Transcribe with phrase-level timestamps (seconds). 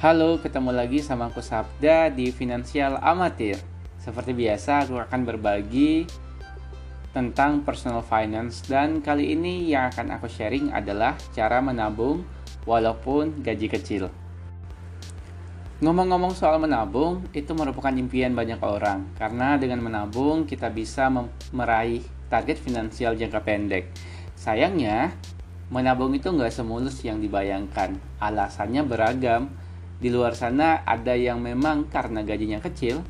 [0.00, 3.60] Halo, ketemu lagi sama aku Sabda di Finansial Amatir.
[4.00, 6.08] Seperti biasa, aku akan berbagi
[7.12, 12.24] tentang personal finance dan kali ini yang akan aku sharing adalah cara menabung
[12.64, 14.08] walaupun gaji kecil.
[15.84, 21.12] Ngomong-ngomong soal menabung, itu merupakan impian banyak orang karena dengan menabung kita bisa
[21.52, 22.00] meraih
[22.32, 23.92] target finansial jangka pendek.
[24.32, 25.12] Sayangnya,
[25.68, 28.00] menabung itu nggak semulus yang dibayangkan.
[28.16, 29.52] Alasannya beragam,
[30.00, 33.04] di luar sana ada yang memang karena gajinya kecil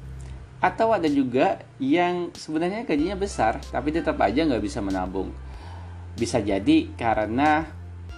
[0.60, 5.30] atau ada juga yang sebenarnya gajinya besar tapi tetap aja nggak bisa menabung.
[6.18, 7.64] Bisa jadi karena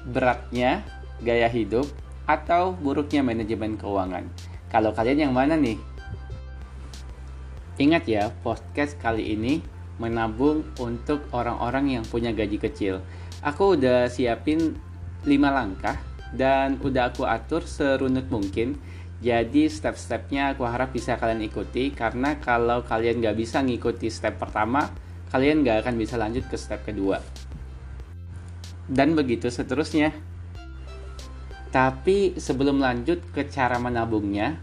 [0.09, 0.83] beratnya
[1.23, 1.87] gaya hidup
[2.27, 4.27] atau buruknya manajemen keuangan.
[4.73, 5.77] Kalau kalian yang mana nih?
[7.77, 9.61] Ingat ya podcast kali ini
[10.01, 13.05] menabung untuk orang-orang yang punya gaji kecil.
[13.45, 14.81] Aku udah siapin
[15.23, 16.01] 5 langkah
[16.33, 18.81] dan udah aku atur serunut mungkin.
[19.23, 21.95] Jadi step-stepnya aku harap bisa kalian ikuti.
[21.95, 24.91] Karena kalau kalian nggak bisa ngikuti step pertama
[25.31, 27.23] kalian nggak akan bisa lanjut ke step kedua.
[28.91, 30.11] Dan begitu seterusnya.
[31.73, 34.61] Tapi sebelum lanjut ke cara menabungnya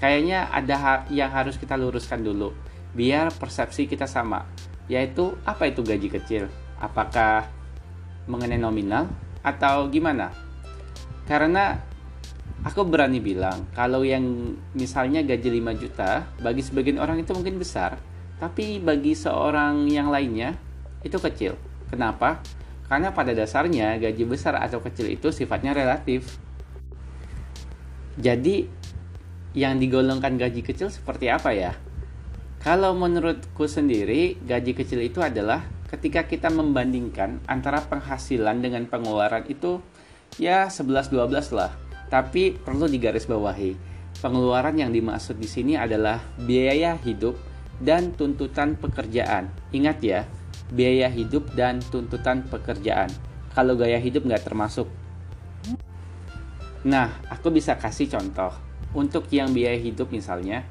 [0.00, 2.54] kayaknya ada yang harus kita luruskan dulu.
[2.96, 4.48] Biar persepsi kita sama.
[4.86, 6.46] Yaitu apa itu gaji kecil?
[6.78, 7.50] Apakah
[8.30, 9.10] mengenai nominal
[9.42, 10.45] atau gimana
[11.26, 11.82] karena
[12.62, 17.98] aku berani bilang kalau yang misalnya gaji 5 juta bagi sebagian orang itu mungkin besar,
[18.38, 20.54] tapi bagi seorang yang lainnya
[21.02, 21.58] itu kecil.
[21.86, 22.42] Kenapa?
[22.86, 26.38] Karena pada dasarnya gaji besar atau kecil itu sifatnya relatif.
[28.16, 28.66] Jadi
[29.56, 31.72] yang digolongkan gaji kecil seperti apa ya?
[32.62, 39.78] Kalau menurutku sendiri, gaji kecil itu adalah ketika kita membandingkan antara penghasilan dengan pengeluaran itu
[40.36, 41.72] ya 11-12 lah.
[42.06, 43.74] Tapi perlu digarisbawahi,
[44.22, 47.34] pengeluaran yang dimaksud di sini adalah biaya hidup
[47.82, 49.50] dan tuntutan pekerjaan.
[49.74, 50.20] Ingat ya,
[50.72, 53.10] biaya hidup dan tuntutan pekerjaan.
[53.52, 54.86] Kalau gaya hidup nggak termasuk.
[56.86, 58.54] Nah, aku bisa kasih contoh.
[58.94, 60.64] Untuk yang biaya hidup misalnya,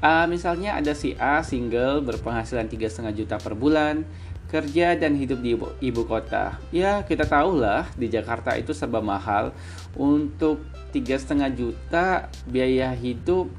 [0.00, 4.02] uh, misalnya ada si A single berpenghasilan 3,5 juta per bulan,
[4.48, 6.56] kerja dan hidup di ibu, ibu kota.
[6.72, 9.52] Ya, kita tahu lah di Jakarta itu serba mahal.
[9.92, 13.52] Untuk tiga setengah juta biaya hidup,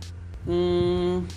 [0.49, 1.29] hmm,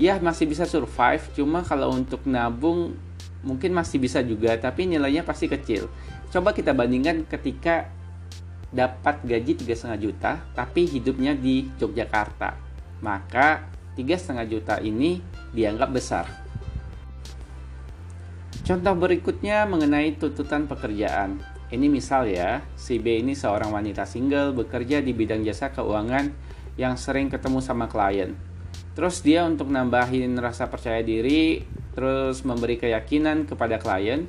[0.00, 1.20] ya masih bisa survive.
[1.36, 2.96] Cuma kalau untuk nabung
[3.44, 5.92] mungkin masih bisa juga, tapi nilainya pasti kecil.
[6.32, 7.92] Coba kita bandingkan ketika
[8.72, 12.56] dapat gaji tiga setengah juta, tapi hidupnya di Yogyakarta,
[13.04, 15.20] maka tiga setengah juta ini
[15.52, 16.45] dianggap besar
[18.66, 21.38] Contoh berikutnya mengenai tuntutan pekerjaan.
[21.70, 26.34] Ini misal ya, si B ini seorang wanita single bekerja di bidang jasa keuangan
[26.74, 28.34] yang sering ketemu sama klien.
[28.98, 31.62] Terus dia untuk nambahin rasa percaya diri,
[31.94, 34.26] terus memberi keyakinan kepada klien,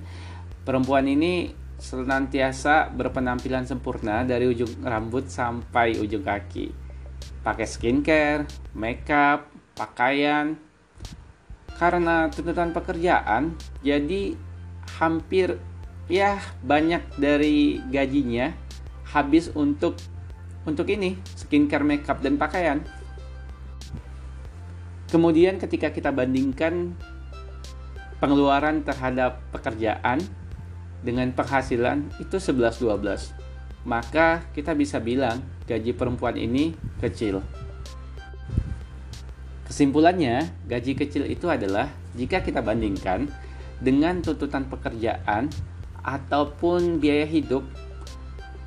[0.61, 6.69] perempuan ini senantiasa berpenampilan sempurna dari ujung rambut sampai ujung kaki.
[7.41, 8.45] Pakai skincare,
[8.77, 10.66] makeup, pakaian,
[11.77, 13.53] karena tuntutan pekerjaan
[13.85, 14.33] jadi
[14.97, 15.61] hampir
[16.09, 18.53] ya banyak dari gajinya
[19.13, 19.95] habis untuk
[20.67, 22.83] untuk ini skincare makeup dan pakaian.
[25.07, 26.91] Kemudian ketika kita bandingkan
[28.19, 30.19] pengeluaran terhadap pekerjaan
[31.05, 33.37] dengan penghasilan itu 11-12
[33.87, 37.39] maka kita bisa bilang gaji perempuan ini kecil
[39.77, 43.29] Kesimpulannya, gaji kecil itu adalah jika kita bandingkan
[43.77, 45.53] dengan tuntutan pekerjaan
[46.01, 47.61] ataupun biaya hidup,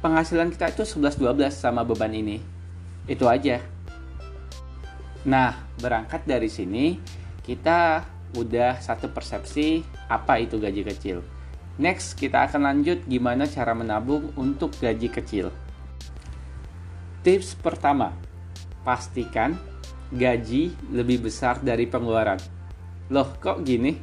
[0.06, 2.38] penghasilan kita itu 11-12 sama beban ini.
[3.10, 3.58] Itu aja.
[5.26, 7.02] Nah, berangkat dari sini,
[7.42, 8.06] kita
[8.38, 11.26] udah satu persepsi apa itu gaji kecil.
[11.82, 15.50] Next, kita akan lanjut gimana cara menabung untuk gaji kecil.
[17.26, 18.14] Tips pertama,
[18.86, 19.58] pastikan
[20.10, 22.38] gaji lebih besar dari pengeluaran.
[23.10, 23.94] Loh, kok gini?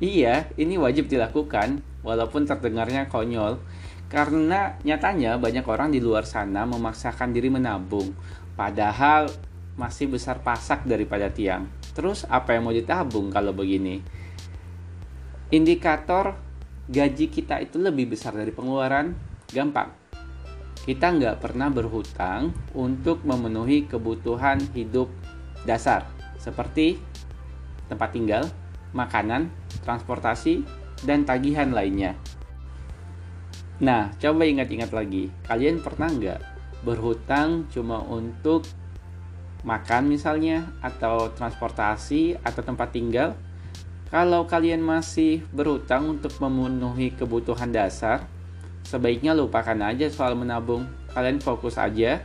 [0.00, 3.60] Iya, ini wajib dilakukan, walaupun terdengarnya konyol,
[4.08, 8.14] karena nyatanya banyak orang di luar sana memaksakan diri menabung,
[8.56, 9.28] padahal
[9.78, 11.68] masih besar pasak daripada tiang.
[11.92, 14.00] Terus apa yang mau ditabung kalau begini?
[15.50, 16.38] Indikator
[16.90, 19.14] gaji kita itu lebih besar dari pengeluaran,
[19.50, 19.90] gampang.
[20.80, 25.12] Kita nggak pernah berhutang untuk memenuhi kebutuhan hidup
[25.64, 26.08] dasar
[26.40, 26.96] seperti
[27.90, 28.46] tempat tinggal,
[28.94, 29.50] makanan,
[29.82, 30.62] transportasi,
[31.04, 32.14] dan tagihan lainnya.
[33.80, 36.40] Nah, coba ingat-ingat lagi, kalian pernah nggak
[36.84, 38.64] berhutang cuma untuk
[39.64, 43.36] makan misalnya, atau transportasi, atau tempat tinggal.
[44.08, 48.24] Kalau kalian masih berhutang untuk memenuhi kebutuhan dasar,
[48.84, 50.88] sebaiknya lupakan aja soal menabung.
[51.12, 52.24] Kalian fokus aja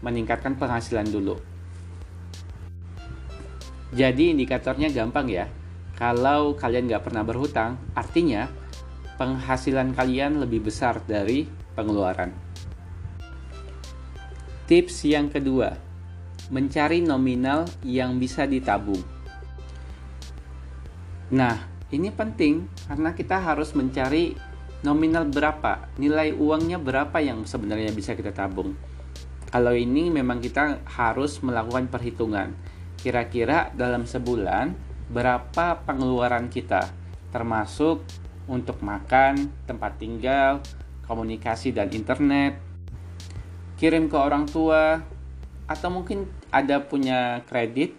[0.00, 1.36] meningkatkan penghasilan dulu.
[3.90, 5.46] Jadi indikatornya gampang ya.
[5.98, 8.48] Kalau kalian nggak pernah berhutang, artinya
[9.20, 11.44] penghasilan kalian lebih besar dari
[11.76, 12.32] pengeluaran.
[14.64, 15.74] Tips yang kedua,
[16.48, 19.02] mencari nominal yang bisa ditabung.
[21.30, 21.58] Nah,
[21.90, 24.34] ini penting karena kita harus mencari
[24.86, 28.74] nominal berapa, nilai uangnya berapa yang sebenarnya bisa kita tabung.
[29.50, 32.54] Kalau ini memang kita harus melakukan perhitungan.
[33.00, 34.76] Kira-kira dalam sebulan
[35.08, 36.92] berapa pengeluaran kita,
[37.32, 38.04] termasuk
[38.44, 40.60] untuk makan, tempat tinggal,
[41.08, 42.60] komunikasi dan internet,
[43.80, 45.00] kirim ke orang tua,
[45.64, 47.96] atau mungkin ada punya kredit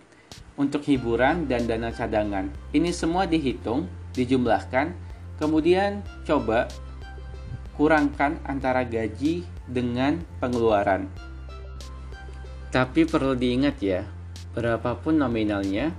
[0.56, 2.54] untuk hiburan dan dana cadangan.
[2.70, 5.12] Ini semua dihitung, dijumlahkan,
[5.42, 6.70] Kemudian coba
[7.74, 11.10] kurangkan antara gaji dengan pengeluaran.
[12.70, 14.06] Tapi perlu diingat ya,
[14.52, 15.96] berapapun nominalnya,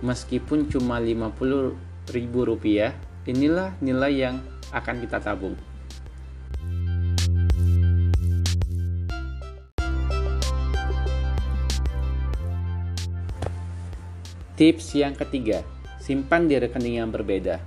[0.00, 1.76] meskipun cuma 50
[2.10, 2.96] ribu rupiah,
[3.28, 4.36] inilah nilai yang
[4.72, 5.54] akan kita tabung.
[14.56, 15.64] Tips yang ketiga,
[16.00, 17.60] simpan di rekening yang berbeda.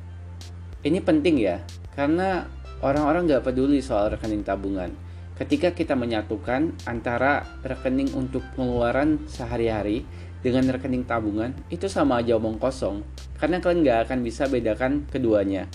[0.86, 1.62] Ini penting ya,
[1.94, 2.45] karena
[2.81, 5.04] orang-orang nggak peduli soal rekening tabungan.
[5.35, 10.07] Ketika kita menyatukan antara rekening untuk pengeluaran sehari-hari
[10.39, 13.03] dengan rekening tabungan, itu sama aja omong kosong.
[13.35, 15.67] Karena kalian nggak akan bisa bedakan keduanya.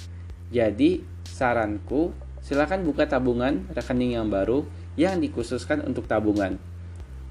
[0.48, 4.64] Jadi, saranku, silakan buka tabungan rekening yang baru
[4.96, 6.56] yang dikhususkan untuk tabungan.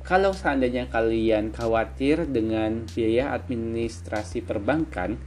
[0.05, 5.17] Kalau seandainya kalian khawatir dengan biaya administrasi perbankan,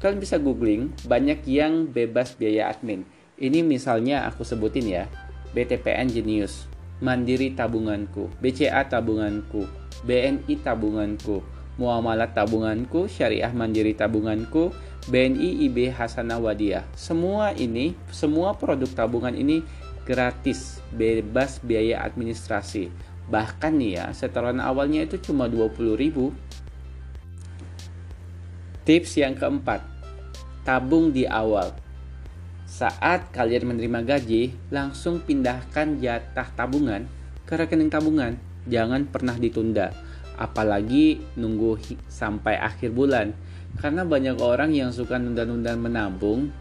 [0.00, 3.04] kalian bisa googling banyak yang bebas biaya admin.
[3.36, 5.04] Ini misalnya aku sebutin ya,
[5.56, 6.68] BTPN Genius,
[7.00, 9.64] Mandiri Tabunganku, BCA Tabunganku,
[10.04, 11.40] BNI Tabunganku,
[11.80, 14.76] Muamalat Tabunganku, Syariah Mandiri Tabunganku,
[15.08, 16.84] BNI IB Hasanah Wadiyah.
[16.92, 19.64] Semua ini, semua produk tabungan ini
[20.04, 22.92] gratis, bebas biaya administrasi.
[23.32, 26.36] Bahkan nih ya, setoran awalnya itu cuma 20.000
[28.86, 29.82] Tips yang keempat,
[30.62, 31.74] tabung di awal.
[32.76, 37.08] Saat kalian menerima gaji, langsung pindahkan jatah tabungan
[37.48, 38.36] ke rekening tabungan.
[38.68, 39.96] Jangan pernah ditunda,
[40.36, 43.32] apalagi nunggu sampai akhir bulan.
[43.80, 46.52] Karena banyak orang yang suka nunda-nunda menabung,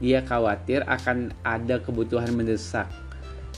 [0.00, 2.88] dia khawatir akan ada kebutuhan mendesak.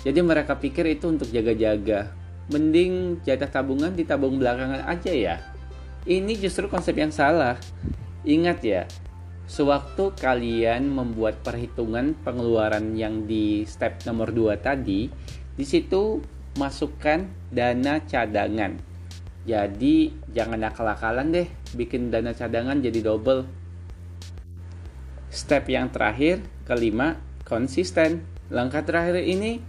[0.03, 2.11] Jadi mereka pikir itu untuk jaga-jaga.
[2.51, 5.39] Mending jatah tabungan ditabung belakangan aja ya.
[6.11, 7.55] Ini justru konsep yang salah.
[8.27, 8.83] Ingat ya,
[9.45, 15.09] sewaktu kalian membuat perhitungan pengeluaran yang di step nomor 2 tadi,
[15.55, 16.21] di situ
[16.57, 18.81] masukkan dana cadangan.
[19.45, 23.45] Jadi jangan akal-akalan deh bikin dana cadangan jadi double.
[25.29, 28.25] Step yang terakhir, kelima, konsisten.
[28.49, 29.61] Langkah terakhir ini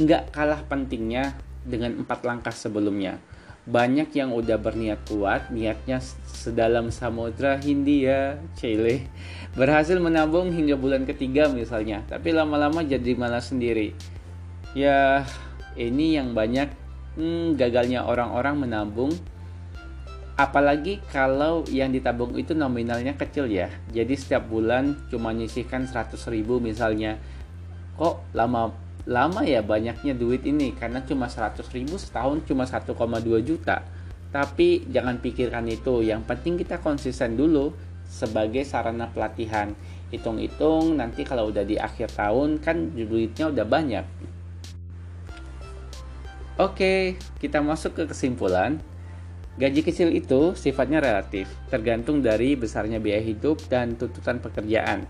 [0.00, 3.20] nggak kalah pentingnya dengan empat langkah sebelumnya
[3.68, 9.04] banyak yang udah berniat kuat, niatnya sedalam samudra Hindia, Chile,
[9.52, 13.92] berhasil menabung hingga bulan ketiga misalnya, tapi lama-lama jadi malas sendiri.
[14.72, 15.28] Ya,
[15.76, 16.72] ini yang banyak
[17.20, 19.12] hmm, gagalnya orang-orang menabung.
[20.40, 23.68] Apalagi kalau yang ditabung itu nominalnya kecil ya.
[23.92, 27.20] Jadi setiap bulan cuma nyisihkan 100 ribu misalnya.
[28.00, 28.72] Kok lama
[29.10, 32.94] lama ya banyaknya duit ini karena cuma 100 ribu setahun cuma 1,2
[33.42, 33.82] juta
[34.30, 37.74] tapi jangan pikirkan itu yang penting kita konsisten dulu
[38.06, 39.74] sebagai sarana pelatihan
[40.14, 44.06] hitung-hitung nanti kalau udah di akhir tahun kan duitnya udah banyak
[46.60, 48.84] Oke, kita masuk ke kesimpulan.
[49.56, 55.08] Gaji kecil itu sifatnya relatif, tergantung dari besarnya biaya hidup dan tuntutan pekerjaan.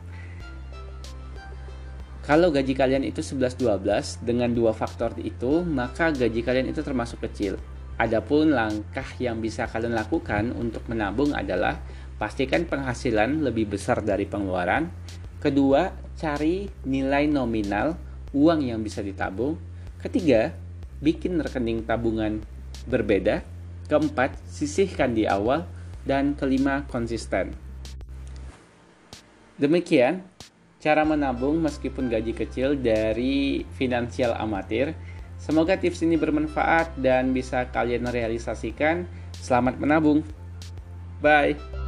[2.20, 7.56] Kalau gaji kalian itu 11-12 dengan dua faktor itu, maka gaji kalian itu termasuk kecil.
[7.96, 11.80] Adapun langkah yang bisa kalian lakukan untuk menabung adalah
[12.20, 14.92] pastikan penghasilan lebih besar dari pengeluaran.
[15.40, 15.88] Kedua,
[16.20, 17.96] cari nilai nominal
[18.36, 19.56] uang yang bisa ditabung.
[20.00, 20.52] Ketiga,
[21.00, 22.44] bikin rekening tabungan
[22.84, 23.40] berbeda.
[23.88, 25.64] Keempat, sisihkan di awal.
[26.00, 27.52] Dan kelima, konsisten.
[29.60, 30.24] Demikian
[30.80, 34.96] Cara menabung meskipun gaji kecil dari finansial amatir.
[35.36, 39.04] Semoga tips ini bermanfaat dan bisa kalian realisasikan.
[39.36, 40.24] Selamat menabung.
[41.20, 41.79] Bye.